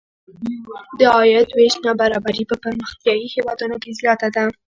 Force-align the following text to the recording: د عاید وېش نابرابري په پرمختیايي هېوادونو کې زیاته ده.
د 0.97 0.99
عاید 1.15 1.49
وېش 1.57 1.73
نابرابري 1.85 2.43
په 2.47 2.55
پرمختیايي 2.63 3.25
هېوادونو 3.35 3.75
کې 3.83 3.91
زیاته 3.99 4.27
ده. 4.35 4.43